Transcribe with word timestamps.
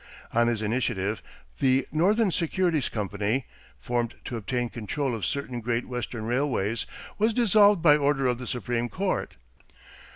On 0.33 0.47
his 0.47 0.63
initiative, 0.63 1.21
the 1.59 1.85
Northern 1.91 2.31
Securities 2.31 2.89
Company, 2.89 3.45
formed 3.77 4.15
to 4.25 4.35
obtain 4.35 4.69
control 4.69 5.13
of 5.13 5.27
certain 5.27 5.61
great 5.61 5.87
western 5.87 6.25
railways, 6.25 6.87
was 7.19 7.35
dissolved 7.35 7.83
by 7.83 7.97
order 7.97 8.25
of 8.25 8.39
the 8.39 8.47
Supreme 8.47 8.89
Court. 8.89 9.35